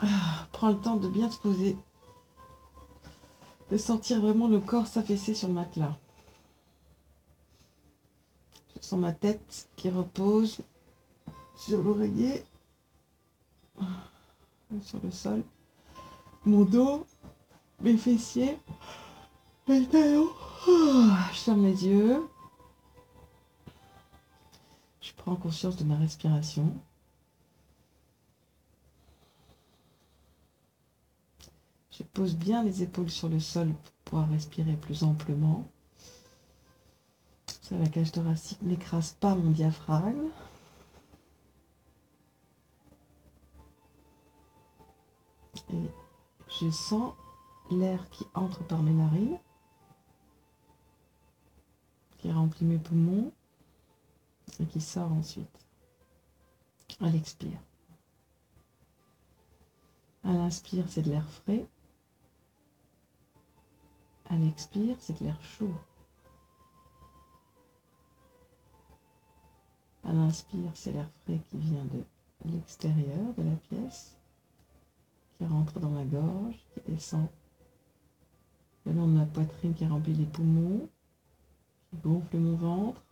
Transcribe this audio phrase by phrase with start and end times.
[0.00, 1.76] Ah, prends le temps de bien te poser.
[3.70, 5.96] De sentir vraiment le corps s'affaisser sur le matelas.
[8.74, 10.60] Je sens ma tête qui repose
[11.56, 12.44] sur l'oreiller,
[14.82, 15.42] sur le sol.
[16.44, 17.06] Mon dos,
[17.80, 18.58] mes fessiers,
[19.66, 20.30] mes talons.
[20.68, 22.28] Ah, je ferme les yeux.
[25.00, 26.72] Je prends conscience de ma respiration.
[31.98, 35.66] Je pose bien les épaules sur le sol pour pouvoir respirer plus amplement.
[37.62, 40.28] Ça, la cage thoracique n'écrase pas mon diaphragme.
[45.72, 45.90] Et
[46.60, 47.14] je sens
[47.70, 49.38] l'air qui entre par mes narines,
[52.18, 53.32] qui remplit mes poumons
[54.60, 55.48] et qui sort ensuite.
[57.00, 57.58] À l'expire.
[60.24, 61.66] À l'inspire, c'est de l'air frais.
[64.28, 65.74] À l'expire, c'est de l'air chaud.
[70.02, 72.04] À l'inspire, c'est l'air frais qui vient de
[72.44, 74.16] l'extérieur de la pièce,
[75.36, 77.28] qui rentre dans ma gorge, qui descend
[78.84, 80.88] le long de ma poitrine, qui remplit les poumons,
[81.90, 83.02] qui gonfle mon ventre.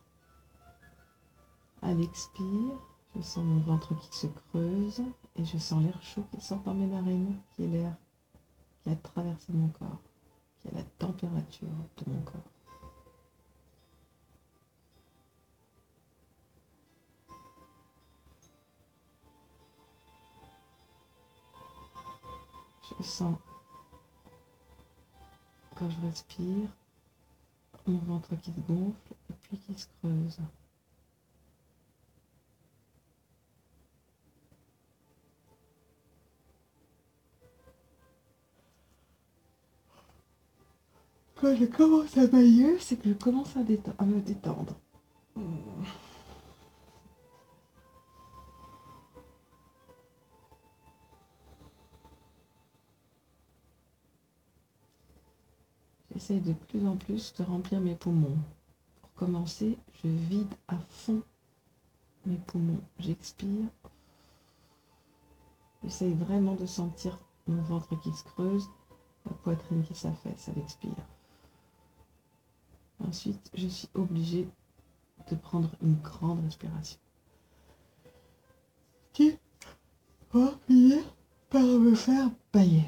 [1.83, 2.79] À l'expire,
[3.15, 5.03] je sens mon ventre qui se creuse
[5.37, 7.97] et je sens l'air chaud qui sort par mes narines, qui est l'air
[8.83, 10.04] qui a traversé mon corps
[10.73, 12.41] la température de mon corps.
[22.99, 23.37] Je sens
[25.75, 26.69] quand je respire
[27.87, 30.39] mon ventre qui se gonfle et puis qui se creuse.
[41.45, 44.75] Quand je commence à bailler, c'est que je commence à, me détendre.
[56.15, 58.39] J'essaie de plus en plus de remplir mes poumons.
[59.03, 61.21] Pour commencer, je vide à fond
[62.25, 62.81] mes poumons.
[62.99, 63.69] J'expire.
[65.83, 68.67] J'essaie vraiment de sentir mon ventre qui se creuse,
[69.27, 71.05] la poitrine qui s'affaisse à l'expire.
[73.07, 74.49] Ensuite, je suis obligée
[75.31, 76.99] de prendre une grande respiration.
[79.13, 79.37] Qui
[80.33, 81.03] va finir
[81.51, 82.85] par me faire bailler.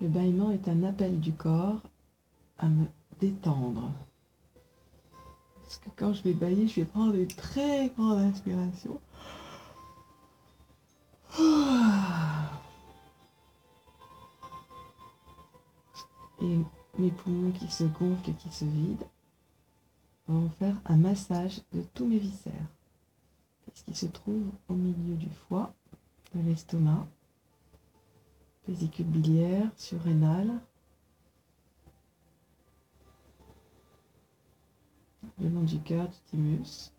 [0.00, 1.80] Le bâillement est un appel du corps
[2.58, 2.86] à me
[3.20, 3.90] détendre.
[5.62, 9.00] Parce que quand je vais bailler, je vais prendre une très grande inspiration.
[16.42, 16.58] Et
[16.98, 19.08] mes poumons qui se gonflent et qui se vident
[20.26, 22.68] vont faire un massage de tous mes viscères.
[23.74, 25.74] Ce qui se trouve au milieu du foie,
[26.34, 27.06] de l'estomac,
[28.66, 30.60] vésicule biliaire, surrénale,
[35.40, 36.92] le long du cœur, du thymus,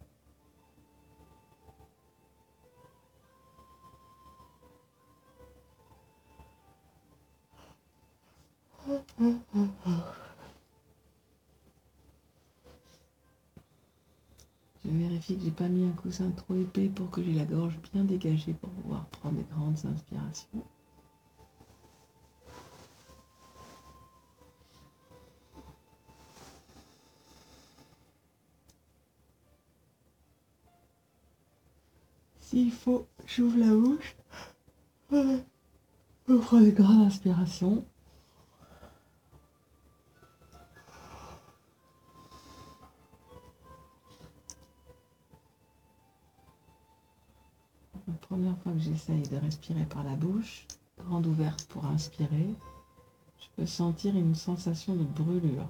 [8.88, 8.92] Je
[14.86, 18.04] vérifie que j'ai pas mis un coussin trop épais pour que j'ai la gorge bien
[18.04, 20.64] dégagée pour pouvoir prendre des grandes inspirations.
[32.40, 34.16] S'il faut, j'ouvre la bouche.
[35.12, 37.84] Je prends des grandes inspirations.
[48.96, 50.66] J'essaye de respirer par la bouche,
[50.98, 52.48] grande ouverte pour inspirer,
[53.40, 55.68] je peux sentir une sensation de brûlure.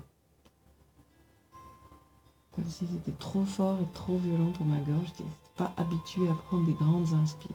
[2.51, 6.29] Comme si c'était trop fort et trop violent pour ma gorge, je n'étais pas habituée
[6.29, 7.49] à prendre des grandes inspires.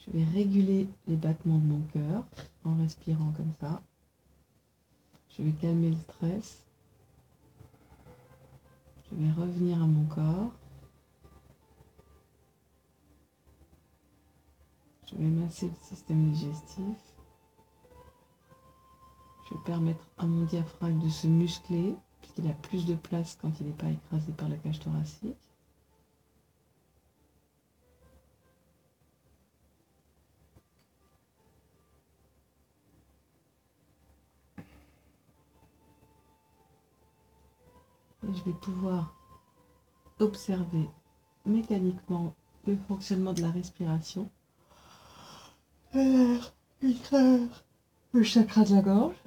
[0.00, 2.24] Je vais réguler les battements de mon cœur
[2.64, 3.82] en respirant comme ça.
[5.36, 6.67] Je vais calmer le stress
[9.10, 10.52] je vais revenir à mon corps.
[15.06, 16.96] Je vais masser le système digestif.
[19.48, 23.50] Je vais permettre à mon diaphragme de se muscler, puisqu'il a plus de place quand
[23.60, 25.47] il n'est pas écrasé par la cage thoracique.
[38.28, 39.14] Et je vais pouvoir
[40.18, 40.88] observer
[41.46, 42.34] mécaniquement
[42.66, 44.30] le fonctionnement de la respiration.
[48.12, 49.22] le chakra de la gorge,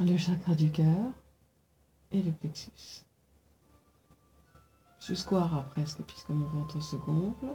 [0.00, 1.12] le chakra du cœur
[2.12, 3.04] et le plexus.
[5.00, 7.54] Jusqu'au hara presque, puisque mon ventre se gonfle.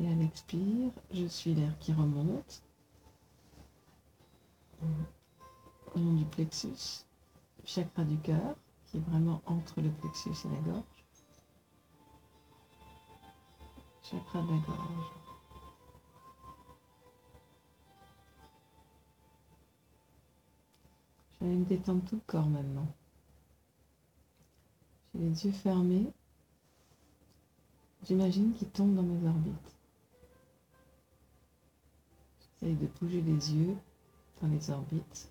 [0.00, 2.62] Et à l'expire, je suis l'air qui remonte
[5.96, 7.04] du plexus,
[7.64, 8.56] chakra du cœur,
[8.86, 10.84] qui est vraiment entre le plexus et la gorge.
[14.02, 15.12] Chakra de la gorge.
[21.40, 22.86] Je vais me détendre tout le corps maintenant.
[25.14, 26.12] J'ai les yeux fermés.
[28.04, 29.76] J'imagine qu'ils tombent dans mes orbites.
[32.60, 33.76] J'essaye de bouger les yeux
[34.40, 35.30] dans les orbites.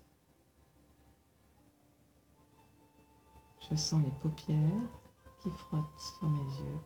[3.70, 4.56] Je sens les paupières
[5.42, 6.80] qui frottent sur mes yeux.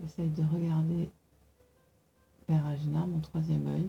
[0.00, 1.10] J'essaye de regarder
[2.48, 3.88] vers Ajna, mon troisième œil,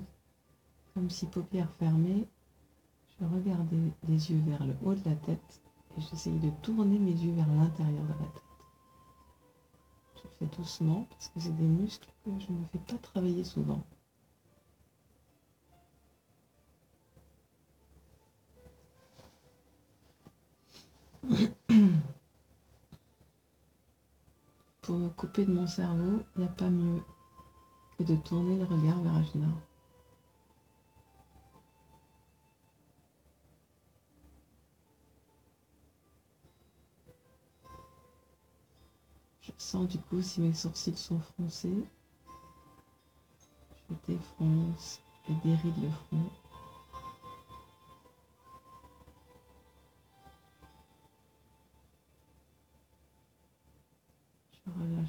[0.94, 2.28] comme si paupières fermées,
[3.20, 5.62] je regardais les yeux vers le haut de la tête
[5.98, 8.44] et j'essayais de tourner mes yeux vers l'intérieur de la tête.
[10.16, 13.84] Je fais doucement parce que c'est des muscles que je ne fais pas travailler souvent.
[24.82, 27.02] Pour me couper de mon cerveau, il n'y a pas mieux
[27.98, 29.48] que de tourner le regard vers Ajna.
[39.42, 41.84] Je sens du coup si mes sourcils sont froncés.
[43.90, 46.30] Je défronce et déride le front.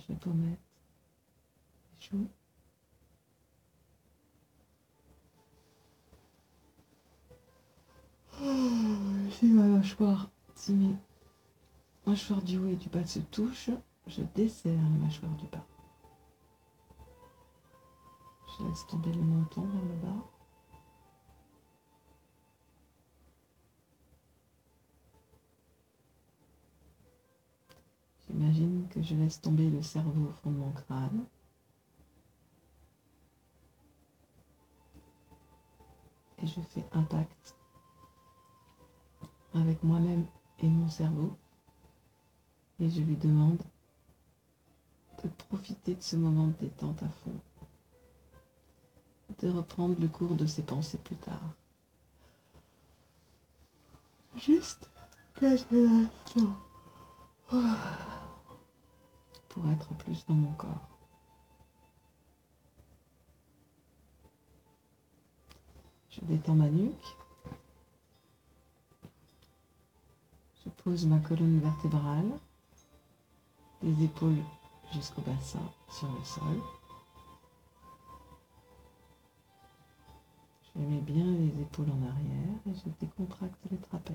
[0.09, 0.15] Je
[9.31, 10.97] si ma mâchoire, si mes
[12.07, 13.71] mâchoires du haut et du bas se touchent,
[14.07, 15.67] je desserre les mâchoires du bas.
[18.47, 20.38] Je laisse tomber le menton vers le bas.
[28.39, 31.25] J'imagine que je laisse tomber le cerveau au fond de mon crâne.
[36.41, 37.57] Et je fais un pacte
[39.55, 40.25] avec moi-même
[40.61, 41.37] et mon cerveau.
[42.79, 43.59] Et je lui demande
[45.25, 47.35] de profiter de ce moment de détente à fond.
[49.41, 51.43] De reprendre le cours de ses pensées plus tard.
[54.37, 54.89] Juste
[55.35, 56.57] quelques instants
[59.73, 60.89] être plus dans mon corps.
[66.11, 67.17] Je détends ma nuque.
[70.65, 72.39] Je pose ma colonne vertébrale,
[73.83, 74.43] les épaules
[74.93, 76.61] jusqu'au bassin sur le sol.
[80.75, 84.15] Je mets bien les épaules en arrière et je décontracte les trapèzes.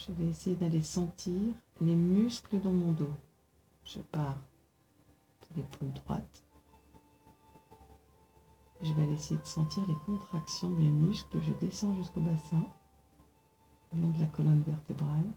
[0.00, 3.12] Je vais essayer d'aller sentir les muscles dans mon dos.
[3.84, 4.38] Je pars
[5.42, 6.42] de l'épaule droite.
[8.80, 11.38] Je vais aller essayer de sentir les contractions des muscles.
[11.42, 12.64] Je descends jusqu'au bassin,
[13.92, 15.30] au long de la colonne vertébrale.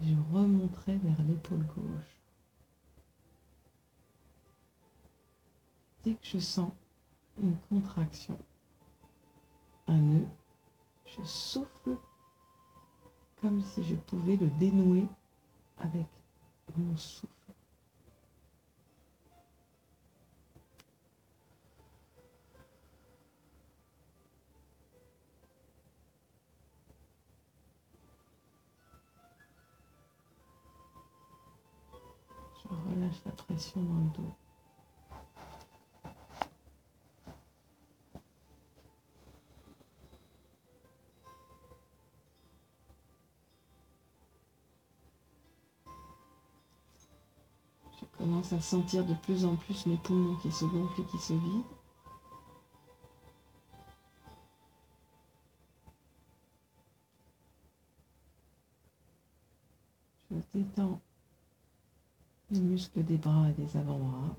[0.00, 2.20] Je remonterai vers l'épaule gauche.
[6.04, 6.70] Dès que je sens
[7.42, 8.38] une contraction,
[9.88, 10.28] un nœud,
[11.06, 11.98] je souffle
[13.44, 15.06] comme si je pouvais le dénouer
[15.76, 16.06] avec
[16.78, 17.28] mon souffle.
[32.62, 34.43] Je relâche la pression dans le dos.
[48.24, 51.34] Commence à sentir de plus en plus mes poumons qui se gonflent et qui se
[51.34, 51.64] vident.
[60.30, 61.02] Je détends
[62.50, 64.34] les muscles des bras et des avant-bras.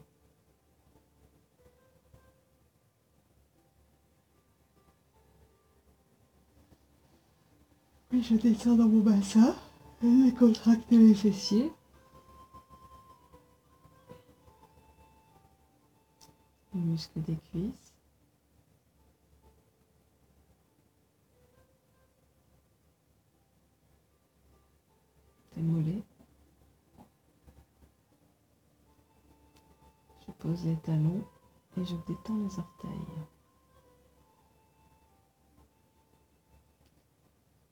[8.10, 9.56] Puis je descends dans mon bassin
[10.02, 11.72] et décontracter les fessiers.
[16.96, 17.94] Muscles des cuisses.
[25.58, 26.04] Des mollets.
[30.26, 31.22] Je pose les talons
[31.76, 32.92] et je détends les orteils.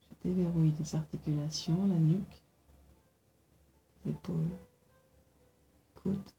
[0.09, 2.41] Je déverrouille les articulations, la nuque,
[4.03, 6.31] les épaules, les coudes,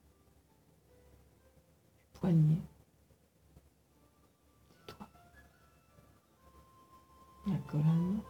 [2.13, 2.61] poignets,
[7.47, 8.21] la colonne.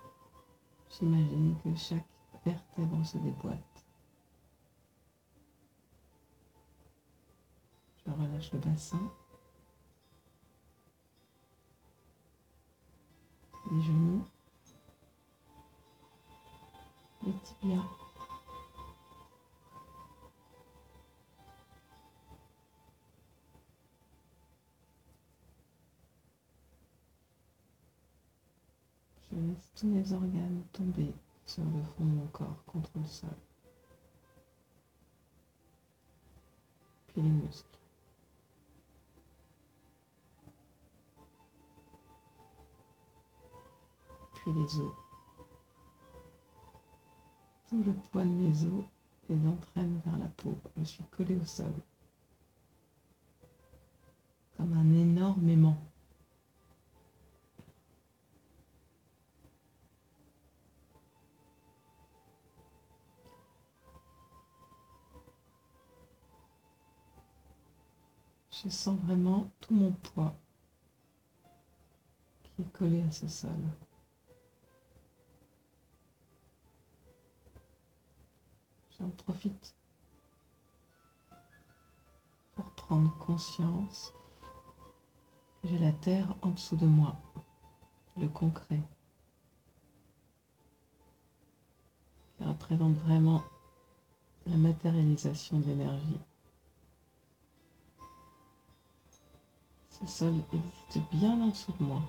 [0.91, 2.07] J'imagine que chaque
[2.45, 3.85] vertèbre se déboîte.
[8.07, 9.11] Je relâche le bassin,
[13.71, 14.25] les genoux,
[17.23, 18.04] les tibias.
[29.41, 31.13] Laisse tous mes organes tomber
[31.47, 33.31] sur le fond de mon corps contre le sol.
[37.09, 37.79] Puis les muscles.
[44.35, 44.93] Puis les os.
[47.69, 48.85] Tout le poids de mes os
[49.29, 50.57] les entraîne vers la peau.
[50.77, 51.73] Je suis collé au sol.
[54.57, 55.79] Comme un énorme aimant.
[68.63, 70.33] Je sens vraiment tout mon poids
[72.43, 73.51] qui est collé à ce sol.
[78.97, 79.75] J'en profite
[82.55, 84.15] pour prendre conscience
[85.61, 87.17] que j'ai la terre en dessous de moi,
[88.17, 88.81] le concret,
[92.37, 93.43] qui représente vraiment
[94.47, 96.21] la matérialisation de l'énergie.
[100.01, 102.03] Ce sol existe bien en dessous de moi,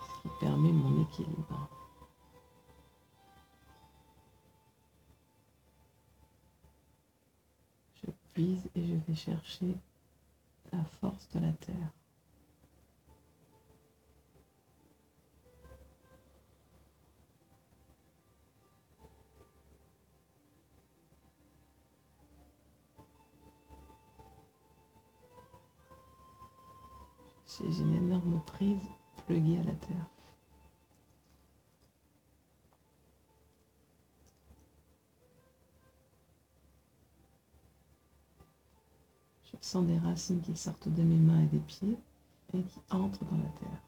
[0.00, 1.68] ce qui permet mon équilibre.
[8.02, 9.74] Je puise et je vais chercher
[10.72, 11.92] la force de la terre.
[27.60, 28.78] J'ai une énorme prise
[29.26, 30.06] pluguée à la terre.
[39.44, 41.96] Je sens des racines qui sortent de mes mains et des pieds
[42.54, 43.87] et qui entrent dans la terre.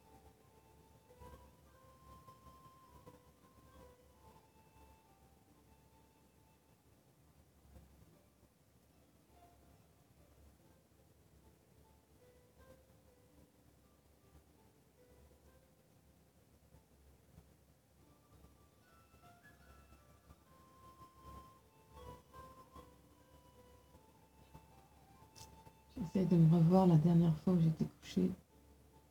[26.01, 28.31] J'essaie de me revoir la dernière fois où j'étais couchée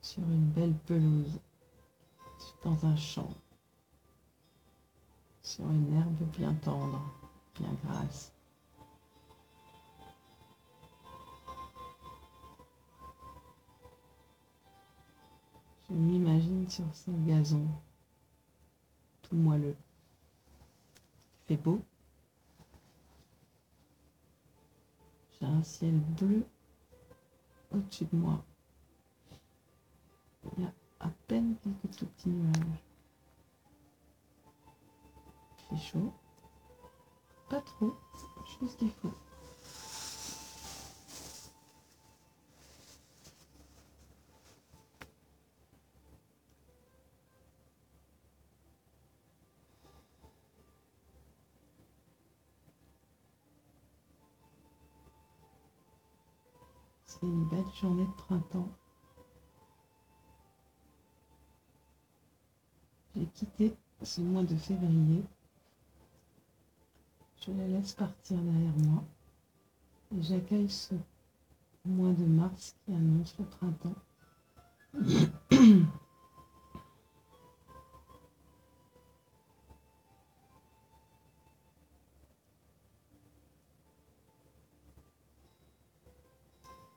[0.02, 1.40] sur une belle pelouse,
[2.64, 3.30] dans un champ,
[5.44, 7.00] sur une herbe bien tendre,
[7.60, 8.32] bien grasse.
[15.90, 17.68] Je m'imagine sur ce gazon
[19.24, 19.76] tout moelleux.
[21.42, 21.82] Il fait beau.
[25.40, 26.44] J'ai un ciel bleu
[27.72, 28.44] au-dessus de moi.
[30.58, 32.84] Il y a à peine quelques tout petits nuages.
[35.72, 36.14] Il fait chaud.
[37.50, 37.96] Pas trop,
[38.62, 39.14] juste ce qu'il faut.
[57.24, 58.70] Une belle journée de printemps.
[63.16, 65.24] J'ai quitté ce mois de février.
[67.42, 69.04] Je la laisse partir derrière moi.
[70.16, 70.96] Et j'accueille ce
[71.86, 73.96] mois de mars qui annonce le printemps.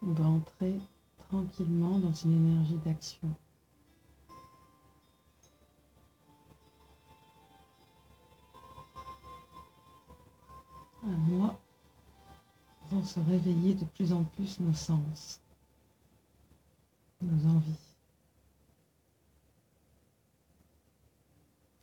[0.04, 0.80] On va entrer
[1.28, 3.28] tranquillement dans une énergie d'action.
[11.04, 11.58] À moi
[12.90, 15.40] vont se réveiller de plus en plus nos sens,
[17.20, 17.96] nos envies,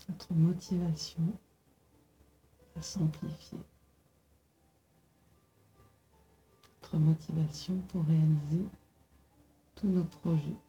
[0.10, 1.24] notre motivation
[2.76, 3.60] à s'amplifier.
[6.98, 8.66] Motivation pour réaliser
[9.76, 10.69] tous nos projets.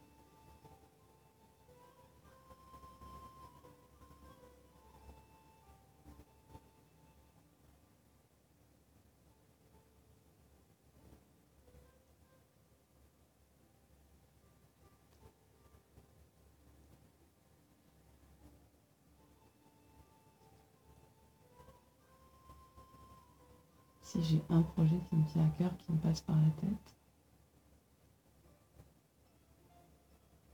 [24.21, 26.95] J'ai un projet qui me tient à cœur, qui me passe par la tête,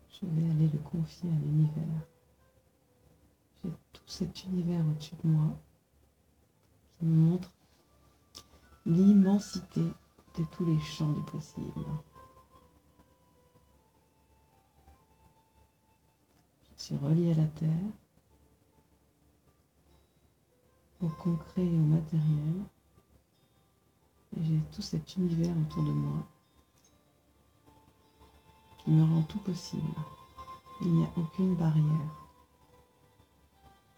[0.10, 2.08] je vais aller le confier à l'univers.
[3.64, 5.58] J'ai tout cet univers au-dessus de moi
[6.98, 7.52] qui me montre
[8.86, 11.86] l'immensité de tous les champs du possible.
[16.78, 17.92] Je suis relié à la Terre,
[21.02, 22.64] au concret et au matériel
[24.44, 26.26] j'ai tout cet univers autour de moi
[28.78, 29.84] qui me rend tout possible.
[30.82, 31.84] Il n'y a aucune barrière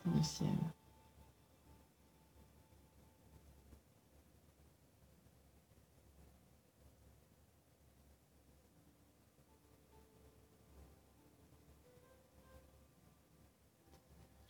[0.06, 0.49] dans le ciel.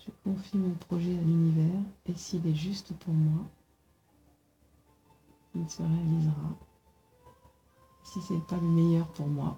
[0.06, 3.44] Je confie mon projet à l'univers et s'il est juste pour moi,
[5.60, 6.56] il se réalisera.
[8.04, 9.58] Si ce n'est pas le meilleur pour moi,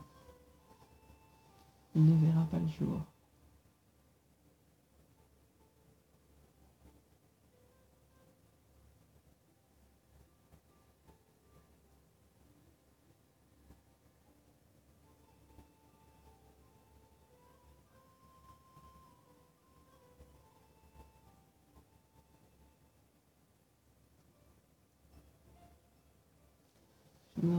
[1.95, 2.99] il ne verra pas le jour.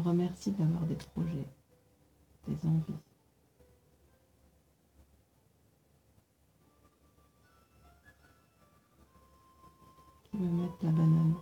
[0.03, 1.49] Remercie d'avoir des projets,
[2.49, 2.95] des envies.
[10.25, 11.35] Qui me mettent la banane.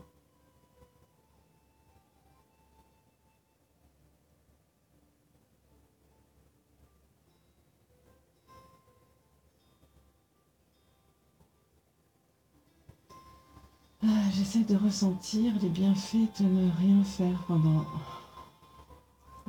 [14.03, 17.85] Ah, j'essaie de ressentir les bienfaits de ne rien faire pendant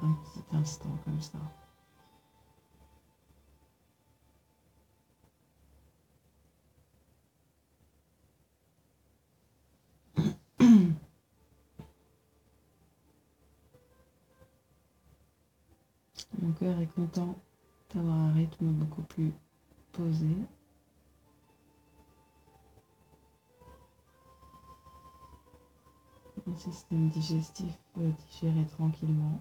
[0.01, 1.37] un petit instant comme ça.
[16.41, 17.35] Mon cœur est content
[17.93, 19.31] d'avoir un rythme beaucoup plus
[19.91, 20.35] posé.
[26.47, 29.39] Mon système digestif peut digérer tranquillement.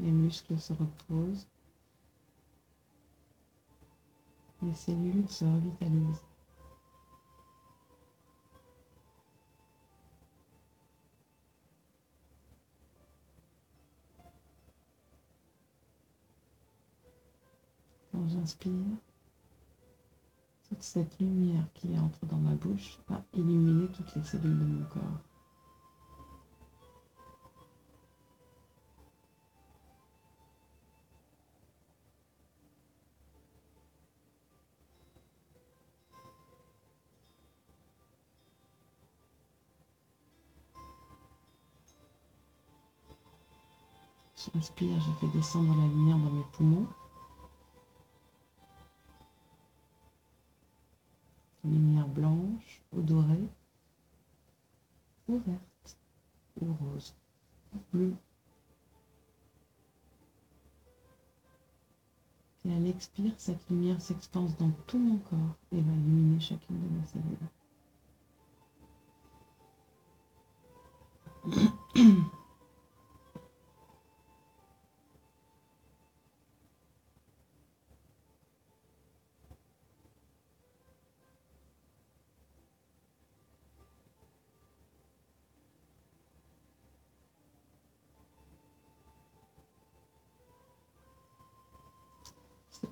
[0.00, 1.46] Les muscles se reposent.
[4.60, 6.22] Les cellules se revitalisent.
[18.12, 18.72] Quand j'inspire,
[20.68, 24.84] toute cette lumière qui entre dans ma bouche va illuminer toutes les cellules de mon
[24.84, 25.27] corps.
[44.58, 46.88] J'inspire, je fais descendre la lumière dans mes poumons.
[51.62, 52.82] Lumière blanche.
[52.92, 53.48] ou dorée,
[55.28, 55.96] ou verte,
[56.60, 57.14] ou rose,
[57.72, 58.16] ou bleue.
[62.64, 66.88] Et à l'expire, cette lumière s'expanse dans tout mon corps et va illuminer chacune de
[66.98, 67.06] mes
[71.94, 72.24] cellules.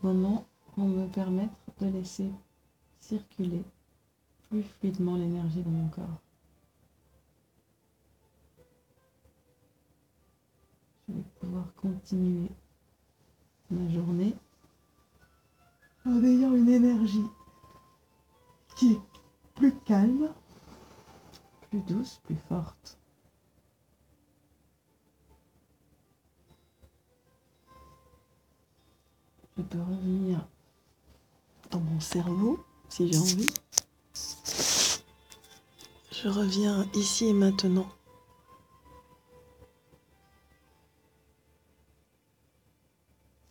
[0.06, 0.44] Vont
[0.76, 2.30] me permettre de laisser
[3.00, 3.64] circuler
[4.48, 6.20] plus fluidement l'énergie dans mon corps.
[11.08, 12.48] Je vais pouvoir continuer
[13.68, 14.36] ma journée
[16.04, 17.26] en ayant une énergie
[18.76, 19.00] qui est
[19.56, 20.28] plus calme,
[21.68, 22.96] plus douce, plus forte.
[29.56, 30.46] Je peux revenir
[31.70, 33.54] dans mon cerveau si j'ai envie.
[36.12, 37.88] Je reviens ici et maintenant